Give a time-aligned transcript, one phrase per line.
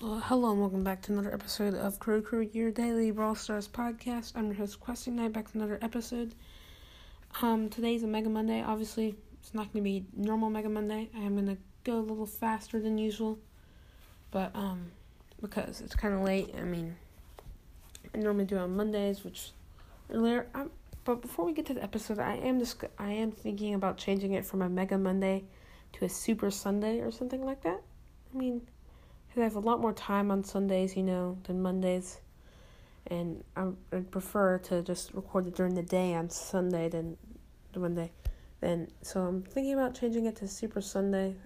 [0.00, 3.66] Uh, hello and welcome back to another episode of Crow Crew, your daily Brawl Stars
[3.66, 4.34] podcast.
[4.36, 6.36] I'm your host, Questing Night, back to another episode.
[7.42, 8.62] Um, today's a Mega Monday.
[8.62, 11.10] Obviously, it's not going to be normal Mega Monday.
[11.16, 13.40] I am going to go a little faster than usual,
[14.30, 14.92] but um,
[15.42, 16.54] because it's kind of late.
[16.56, 16.94] I mean,
[18.14, 19.50] I normally do on Mondays, which
[20.10, 20.46] earlier.
[20.54, 20.70] I'm,
[21.04, 24.34] but before we get to the episode, I am just I am thinking about changing
[24.34, 25.42] it from a Mega Monday
[25.94, 27.82] to a Super Sunday or something like that.
[28.32, 28.62] I mean
[29.40, 32.20] I have a lot more time on Sundays, you know, than Mondays.
[33.06, 37.16] And I would prefer to just record it during the day on Sunday than
[37.72, 38.12] the Monday.
[38.60, 41.36] Then so I'm thinking about changing it to Super Sunday.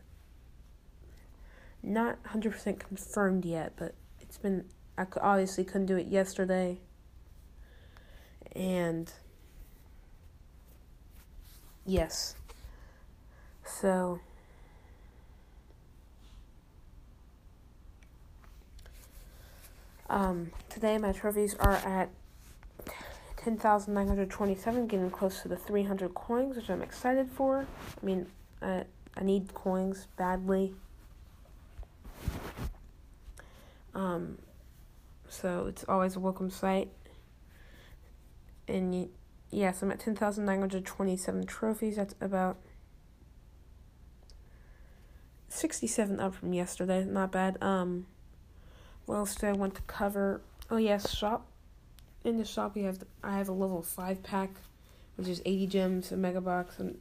[1.83, 4.65] Not 100% confirmed yet, but it's been
[4.99, 6.81] I obviously couldn't do it yesterday.
[8.55, 9.13] And
[11.87, 12.35] yes.
[13.65, 14.21] So
[20.13, 22.11] Um, today my trophies are at
[23.39, 27.67] 10,927, getting close to the 300 coins, which I'm excited for.
[28.01, 28.27] I mean,
[28.61, 28.85] I,
[29.17, 30.75] I need coins badly.
[33.95, 34.37] Um,
[35.31, 36.91] so it's always a welcome sight.
[38.69, 39.09] And
[39.51, 41.97] yes, I'm at 10,927 trophies.
[41.97, 42.59] That's about
[45.49, 47.03] 67 up from yesterday.
[47.03, 47.57] Not bad.
[47.63, 48.09] Um,
[49.07, 50.41] what else do I want to cover?
[50.71, 51.47] Oh yes, shop.
[52.25, 54.51] In the shop, we have the, I have a level five pack,
[55.17, 56.99] which is eighty gems, a mega box, and,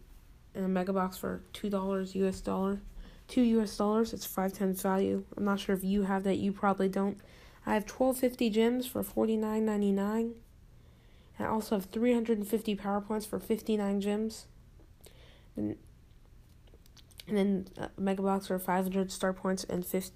[0.55, 2.41] and a mega box for two dollars U.S.
[2.41, 2.81] dollar,
[3.27, 3.77] two U.S.
[3.77, 4.13] dollars.
[4.13, 5.23] It's five times value.
[5.37, 6.37] I'm not sure if you have that.
[6.37, 7.19] You probably don't.
[7.65, 10.33] I have twelve fifty gems for forty nine ninety nine.
[11.39, 14.47] I also have three hundred and fifty power points for fifty nine gems.
[15.55, 15.75] And,
[17.27, 20.13] and then a uh, mega box for five hundred star points and 50,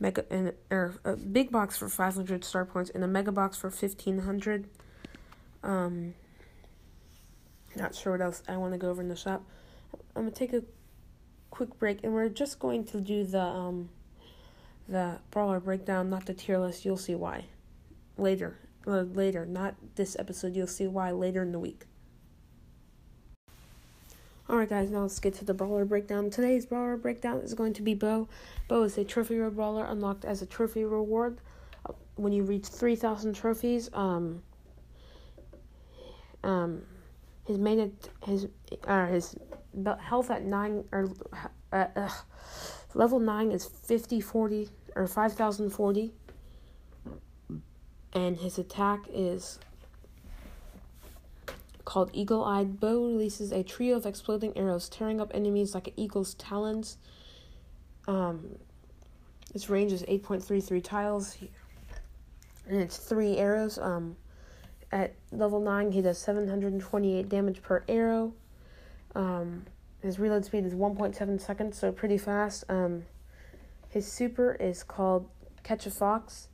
[0.00, 3.68] mega and or a big box for 500 star points and a mega box for
[3.68, 4.68] 1500
[5.62, 6.14] um
[7.76, 9.44] not sure what else i want to go over in the shop.
[10.14, 10.62] I'm gonna take a
[11.50, 13.88] quick break and we're just going to do the um
[14.88, 16.84] the brawler breakdown not the tier list.
[16.84, 17.44] You'll see why
[18.16, 20.56] later uh, later not this episode.
[20.56, 21.86] You'll see why later in the week
[24.50, 26.30] Alright guys, now let's get to the brawler breakdown.
[26.30, 28.28] Today's brawler breakdown is going to be Bo.
[28.66, 31.38] Bo is a trophy road brawler unlocked as a trophy reward.
[31.84, 34.42] Uh, when you reach 3,000 trophies, um,
[36.42, 36.80] um,
[37.46, 37.92] his main,
[38.24, 38.46] his,
[38.84, 39.36] uh, his
[40.00, 41.10] health at 9, or,
[41.70, 42.08] uh, uh,
[42.94, 46.14] level 9 is 5040, or 5040.
[48.14, 49.58] And his attack is
[51.88, 55.94] called Eagle Eyed, Bo releases a trio of exploding arrows, tearing up enemies like an
[55.96, 56.98] eagle's talons.
[58.06, 58.56] Um,
[59.54, 61.38] its range is 8.33 tiles,
[62.68, 63.78] and it's three arrows.
[63.78, 64.16] Um,
[64.92, 68.34] at level 9, he does 728 damage per arrow.
[69.14, 69.64] Um,
[70.02, 72.64] his reload speed is 1.7 seconds, so pretty fast.
[72.68, 73.04] Um,
[73.88, 75.26] his super is called
[75.62, 76.48] Catch a Fox.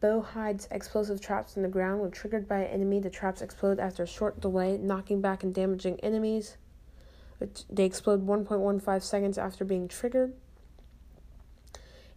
[0.00, 2.00] Bo hides explosive traps in the ground.
[2.00, 5.52] When triggered by an enemy, the traps explode after a short delay, knocking back and
[5.52, 6.56] damaging enemies.
[7.70, 10.34] They explode 1.15 seconds after being triggered.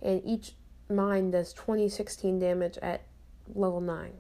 [0.02, 0.54] And each
[0.90, 3.02] mine does 2016 damage at
[3.54, 4.12] level 9.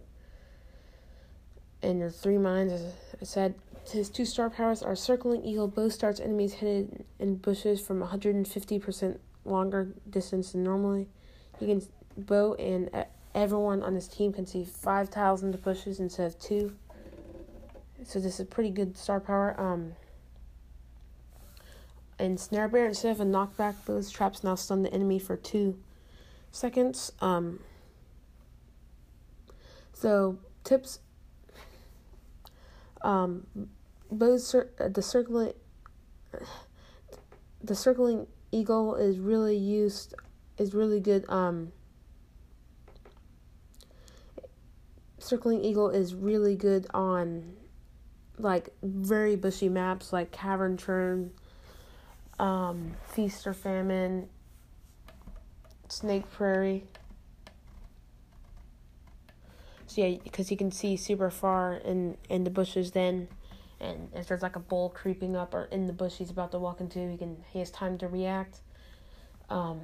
[1.84, 3.56] And the three mines, as I said,
[3.92, 5.68] his two star powers are Circling Eagle.
[5.68, 11.08] Bo starts enemies hidden in bushes from 150% longer distance than normally.
[11.60, 11.82] He can
[12.18, 16.40] Bo and uh, everyone on this team can see five tiles into bushes instead of
[16.40, 16.76] two.
[18.04, 19.60] So this is pretty good star power.
[19.60, 19.94] Um,
[22.20, 25.80] and Snare Bear, instead of a knockback, those traps now stun the enemy for two
[26.52, 27.12] seconds.
[27.20, 27.60] Um,
[29.94, 31.00] so tips.
[33.02, 33.48] Um,
[34.12, 35.54] both uh, the circling,
[37.64, 40.14] the circling eagle is really used,
[40.58, 41.28] is really good.
[41.30, 41.72] Um,
[45.22, 47.54] Circling Eagle is really good on
[48.40, 51.32] like very bushy maps like Cavern Churn,
[52.40, 54.28] um, Feast or Famine,
[55.90, 56.86] Snake Prairie.
[59.86, 63.28] So yeah, because you can see super far in in the bushes then,
[63.80, 66.60] and if there's like a bull creeping up or in the bush he's about to
[66.60, 68.62] walk into, he can he has time to react.
[69.50, 69.82] Um,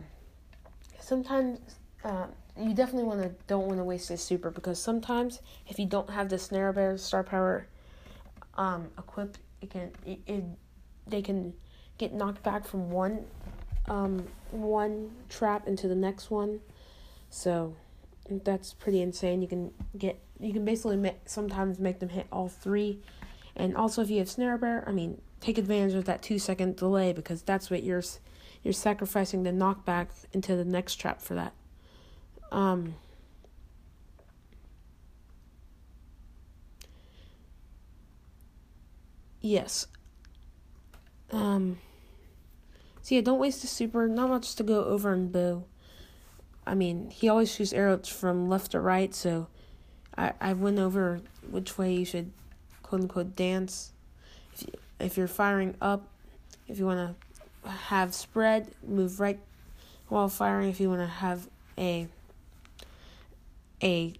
[1.00, 1.60] sometimes
[2.04, 2.28] uh,
[2.60, 6.10] you definitely want to don't want to waste this super because sometimes if you don't
[6.10, 7.68] have the snare bear star power
[8.56, 10.44] um, equipped, it can it, it
[11.06, 11.54] they can
[11.98, 13.26] get knocked back from one
[13.88, 16.60] um, one trap into the next one.
[17.30, 17.76] So
[18.30, 19.42] that's pretty insane.
[19.42, 23.02] You can get you can basically make, sometimes make them hit all three.
[23.56, 26.76] And also if you have snare bear, I mean, take advantage of that 2 second
[26.76, 28.04] delay because that's what you're
[28.64, 31.54] you're sacrificing the knockback into the next trap for that.
[32.52, 32.96] Um
[39.42, 39.88] Yes.
[41.32, 41.78] Um
[43.08, 44.06] so yeah, don't waste the super.
[44.10, 45.64] Not much to go over in Bo.
[46.66, 49.48] I mean, he always shoots arrows from left to right, so
[50.18, 52.34] I I went over which way you should
[52.84, 53.94] quote unquote dance.
[54.54, 56.10] If you, if you're firing up,
[56.68, 57.16] if you want
[57.64, 59.40] to have spread, move right
[60.10, 60.70] while firing.
[60.70, 61.48] If you want to have
[61.78, 62.10] a
[63.82, 64.14] a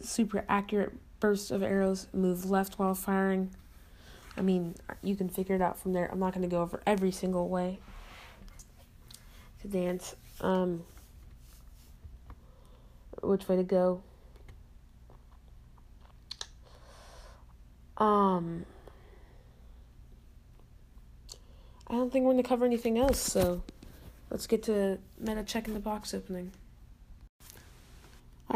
[0.00, 3.54] super accurate burst of arrows, move left while firing.
[4.36, 6.08] I mean, you can figure it out from there.
[6.12, 7.78] I'm not going to go over every single way
[9.62, 10.14] to dance.
[10.40, 10.84] Um,
[13.22, 14.02] which way to go.
[17.96, 18.66] Um,
[21.88, 23.62] I don't think we're going to cover anything else, so
[24.30, 26.52] let's get to meta check in the box opening.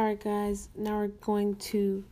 [0.01, 2.03] Alright, guys, now we're going to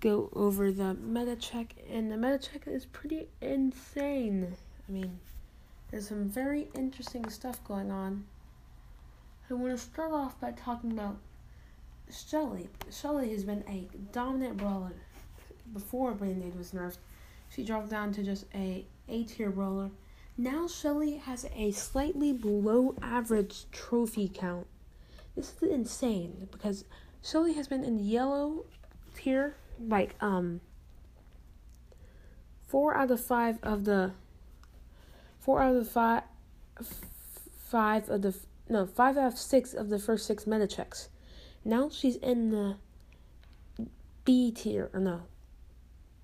[0.00, 4.54] go over the meta check, and the meta check is pretty insane.
[4.86, 5.18] I mean,
[5.90, 8.26] there's some very interesting stuff going on.
[9.48, 11.16] I want to start off by talking about
[12.10, 12.68] Shelly.
[12.92, 14.92] Shelly has been a dominant brawler
[15.72, 16.98] before Band-Aid was nerfed.
[17.48, 19.88] She dropped down to just a A tier brawler.
[20.36, 24.66] Now Shelly has a slightly below average trophy count.
[25.34, 26.84] This is insane because
[27.26, 28.66] Shelly has been in yellow
[29.16, 30.60] tier like um
[32.68, 34.12] four out of five of the
[35.40, 36.22] four out of five
[37.58, 38.36] five of the
[38.68, 41.08] no five out of six of the first six meta checks.
[41.64, 42.76] Now she's in the
[44.24, 45.22] B tier or no.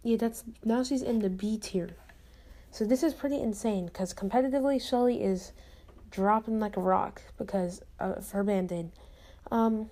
[0.04, 1.96] Yeah, that's now she's in the B tier.
[2.70, 5.50] So this is pretty insane because competitively Shelly is
[6.12, 8.90] dropping like a rock because of her band-aid.
[9.50, 9.90] Um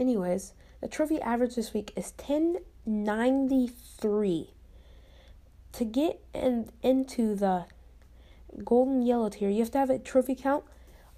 [0.00, 4.54] anyways, the trophy average this week is 1093.
[5.72, 7.66] To get in, into the
[8.64, 10.64] golden yellow tier, you have to have a trophy count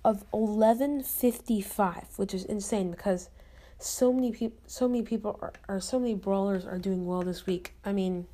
[0.04, 3.30] of 1155, which is insane because
[3.78, 7.46] so many people so many people are, are so many brawlers are doing well this
[7.46, 7.74] week.
[7.84, 8.26] I mean,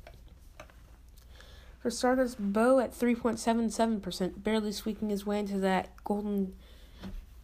[1.81, 6.53] for starters, Bo at 3.77%, barely squeaking his way into that golden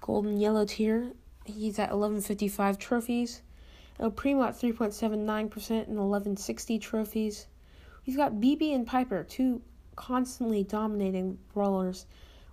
[0.01, 1.11] golden yellow tier.
[1.45, 3.41] He's at 1155 trophies.
[3.99, 7.47] El Primo at 3.79% and 1160 trophies.
[8.05, 9.61] We've got Bibi and Piper, two
[9.95, 12.05] constantly dominating brawlers,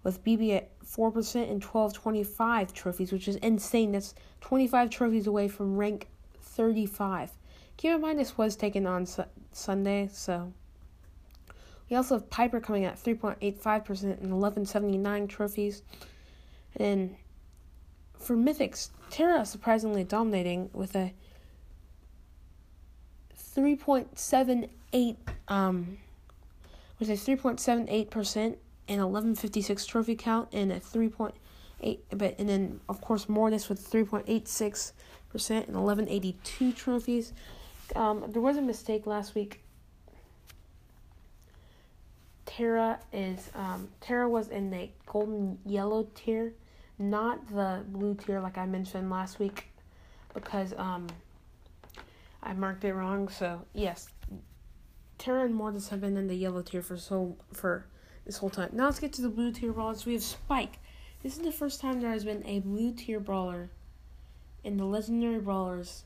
[0.04, 1.08] with Bibi at 4%
[1.50, 3.92] and 1225 trophies, which is insane.
[3.92, 6.08] That's 25 trophies away from rank
[6.40, 7.32] 35.
[7.76, 10.52] Keep in mind this was taken on su- Sunday, so.
[11.90, 15.82] We also have Piper coming at 3.85% and 1179 trophies.
[16.76, 17.16] And
[18.22, 21.12] for Mythics, Tara surprisingly dominating with a
[23.54, 25.16] 3.78
[25.48, 25.98] um
[26.98, 33.28] which is 3.78% and 1156 trophy count and a 3.8 but and then of course
[33.28, 34.92] Mortis with 3.86%
[35.50, 37.32] and 1182 trophies.
[37.96, 39.60] Um there was a mistake last week.
[42.46, 46.54] Tara is um Tara was in the golden yellow tier,
[47.02, 49.66] not the blue tier like I mentioned last week
[50.34, 51.06] because um
[52.42, 53.28] I marked it wrong.
[53.28, 54.08] So yes,
[55.18, 57.86] Tara and Mortis have been in the yellow tier for so for
[58.24, 58.70] this whole time.
[58.72, 60.06] Now let's get to the blue tier brawlers.
[60.06, 60.78] We have Spike.
[61.22, 63.70] This is the first time there has been a blue tier brawler
[64.64, 66.04] in the legendary brawlers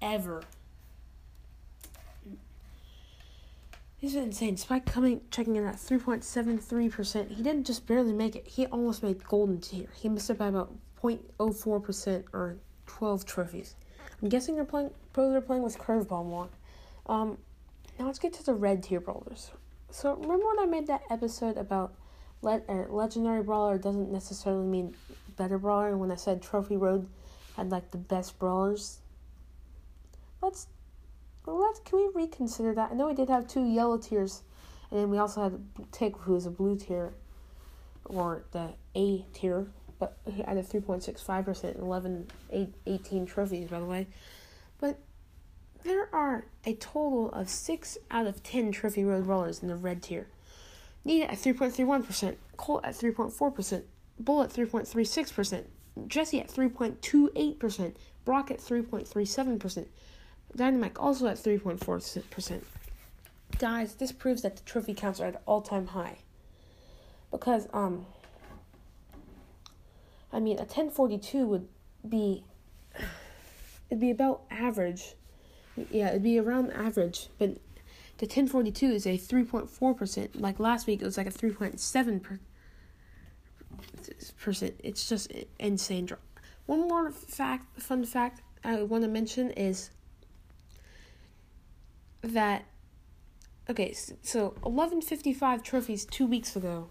[0.00, 0.42] ever.
[4.02, 4.56] Is insane.
[4.56, 7.30] Spike coming checking in at three point seven three percent.
[7.30, 8.44] He didn't just barely make it.
[8.48, 9.86] He almost made golden tier.
[9.94, 12.56] He missed it by about 0.04 percent or
[12.86, 13.76] twelve trophies.
[14.20, 16.48] I'm guessing they're playing pros are playing with curveball more.
[17.06, 17.38] Um,
[17.96, 19.52] now let's get to the red tier brawlers.
[19.90, 21.94] So remember when I made that episode about
[22.42, 24.96] le- uh, legendary brawler doesn't necessarily mean
[25.36, 27.08] better brawler, and when I said Trophy Road
[27.56, 28.98] had like the best brawlers.
[30.40, 30.66] Let's
[31.46, 32.92] let's can we reconsider that?
[32.92, 34.42] I know we did have two yellow tiers,
[34.90, 37.14] and then we also had Tick, who is a blue tier,
[38.04, 39.66] or the A tier
[40.02, 44.08] but at a 3.65%, 11, 8, 18 trophies, by the way.
[44.80, 44.98] But
[45.84, 50.02] there are a total of 6 out of 10 Trophy Road rollers in the red
[50.02, 50.26] tier.
[51.04, 53.82] Nita at 3.31%, Colt at 3.4%,
[54.18, 55.64] Bull at 3.36%,
[56.08, 57.94] Jesse at 3.28%,
[58.24, 59.86] Brock at 3.37%,
[60.56, 62.62] Dynamike also at 3.4%.
[63.58, 66.18] Guys, this proves that the trophy counts are at all time high.
[67.30, 68.06] Because, um,
[70.32, 71.68] I mean, a 1042 would
[72.06, 72.44] be,
[73.90, 75.14] it'd be about average.
[75.90, 77.56] Yeah, it'd be around average, but
[78.18, 80.28] the 1042 is a 3.4%.
[80.34, 82.38] Like last week, it was like a 3.7.
[84.38, 84.74] Percent.
[84.82, 86.08] It's just insane.
[86.66, 89.90] One more fact, fun fact I want to mention is
[92.22, 92.64] that
[93.68, 96.88] okay, so 1155 trophies two weeks ago.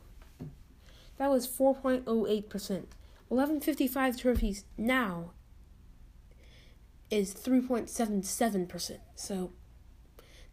[1.17, 2.05] That was 4.08%.
[3.27, 5.31] 1155 trophies now
[7.09, 8.97] is 3.77%.
[9.15, 9.51] So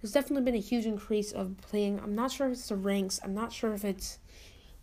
[0.00, 2.00] there's definitely been a huge increase of playing.
[2.00, 3.18] I'm not sure if it's the ranks.
[3.24, 4.18] I'm not sure if it's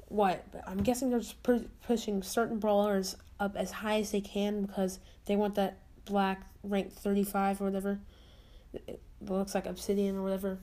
[0.08, 4.22] what, but I'm guessing they're just pu- pushing certain brawlers up as high as they
[4.22, 8.00] can because they want that black rank 35 or whatever.
[8.88, 10.60] It looks like obsidian or whatever.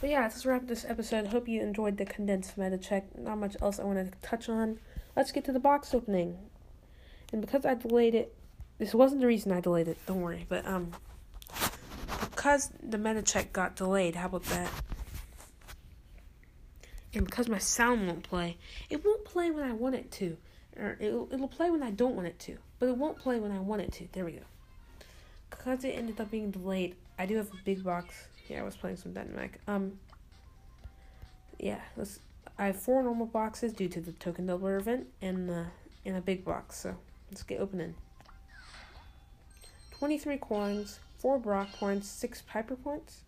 [0.00, 1.28] But yeah, let's wrap this episode.
[1.28, 3.16] Hope you enjoyed the condensed meta check.
[3.18, 4.78] Not much else I want to touch on.
[5.16, 6.36] Let's get to the box opening.
[7.32, 8.34] And because I delayed it,
[8.78, 9.96] this wasn't the reason I delayed it.
[10.06, 10.92] Don't worry, but um,
[12.20, 14.16] because the meta check got delayed.
[14.16, 14.70] How about that?
[17.14, 18.58] And because my sound won't play,
[18.90, 20.36] it won't play when I want it to,
[20.76, 23.52] or it'll it'll play when I don't want it to, but it won't play when
[23.52, 24.08] I want it to.
[24.12, 24.40] There we go.
[25.56, 28.14] Because it ended up being delayed, I do have a big box.
[28.48, 29.54] Yeah, I was playing some Dynamike.
[29.66, 29.98] Um.
[31.58, 32.18] Yeah, let's.
[32.58, 35.66] I have four normal boxes due to the token doubler event, and the
[36.04, 36.76] and a big box.
[36.76, 36.96] So
[37.30, 37.94] let's get opening.
[39.98, 43.20] 23 coins, 4 Brock points, 6 Piper points.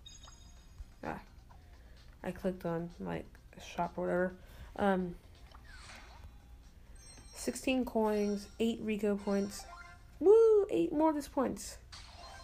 [1.03, 1.21] Ah,
[2.23, 3.25] I clicked on like
[3.65, 4.35] shop or whatever.
[4.77, 5.15] Um,
[7.35, 9.65] 16 coins, 8 Rico points.
[10.21, 10.67] Woo!
[10.71, 11.79] 8 Mortis points.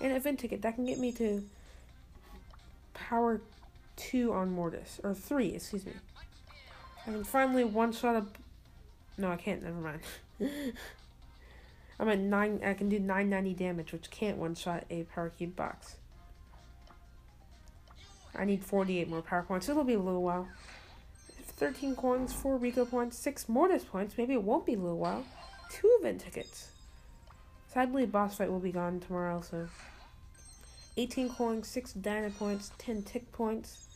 [0.02, 0.60] And event ticket.
[0.62, 1.42] That can get me to
[2.92, 3.40] power
[3.96, 5.00] 2 on Mortis.
[5.02, 5.92] Or 3, excuse me.
[7.06, 8.26] I can finally one shot a.
[9.16, 9.62] No, I can't.
[9.62, 10.00] Never mind.
[12.00, 12.60] I'm at nine.
[12.64, 15.96] I can do 990 damage, which can't one shot a power cube box.
[18.34, 19.68] I need 48 more power points.
[19.68, 20.48] It'll be a little while.
[21.44, 24.16] 13 coins, 4 Rico points, 6 Mortis points.
[24.18, 25.24] Maybe it won't be a little while.
[25.70, 26.70] 2 event tickets.
[27.72, 29.66] Sadly, boss fight will be gone tomorrow, so.
[30.98, 33.86] 18 coins, 6 Dyna points, 10 tick points.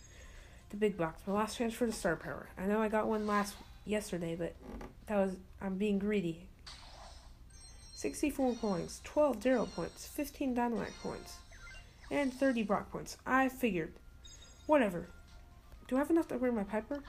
[0.71, 1.21] The big box.
[1.27, 2.49] My last transfer to Star Power.
[2.59, 3.55] I know I got one last
[3.85, 4.55] yesterday, but
[5.07, 5.37] that was.
[5.61, 6.49] I'm being greedy.
[7.95, 11.37] 64 coins, 12 Darryl points, 15 Dynamike points,
[12.11, 13.19] and 30 Brock points.
[13.27, 13.93] I figured.
[14.67, 15.07] Whatever.
[15.87, 17.03] Do I have enough to upgrade my Piper?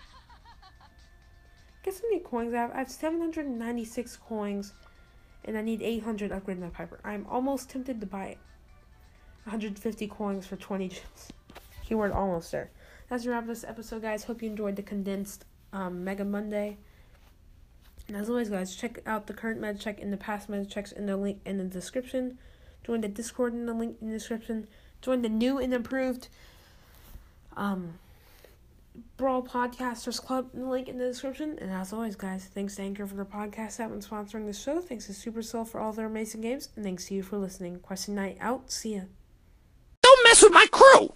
[1.84, 2.72] Guess how many coins I have?
[2.72, 4.74] I have 796 coins,
[5.48, 7.00] and I need 800 to upgrade my Piper.
[7.04, 8.38] I'm almost tempted to buy it.
[9.46, 11.32] 150 coins for 20 gems.
[11.86, 12.70] Keyword almost there.
[13.10, 14.26] That's a wrap this episode, guys.
[14.26, 16.78] Hope you enjoyed the condensed um, Mega Monday.
[18.10, 20.92] And as always, guys, check out the current meta check and the past meta checks
[20.92, 22.38] in the link in the description.
[22.86, 24.68] Join the Discord in the link in the description.
[25.02, 26.28] Join the new and improved
[27.56, 28.00] um,
[29.18, 31.58] Brawl Podcasters Club link in the description.
[31.60, 34.80] And as always, guys, thanks to Anchor for their podcast app and sponsoring the show.
[34.82, 36.70] Thanks to Supercell for all their amazing games.
[36.76, 37.80] And thanks to you for listening.
[37.80, 38.72] Question night out.
[38.72, 39.02] See ya.
[40.02, 41.14] Don't mess with my crew!